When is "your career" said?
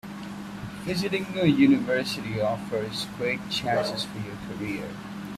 4.17-4.89